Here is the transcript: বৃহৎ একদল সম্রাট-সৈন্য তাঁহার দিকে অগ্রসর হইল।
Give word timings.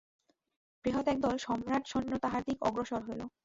বৃহৎ 0.85 1.05
একদল 1.07 1.35
সম্রাট-সৈন্য 1.45 2.11
তাঁহার 2.23 2.41
দিকে 2.47 2.61
অগ্রসর 2.67 3.01
হইল। 3.07 3.21